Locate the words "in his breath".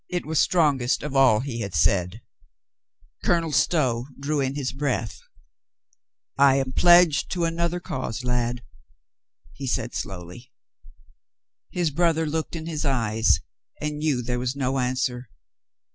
4.39-5.19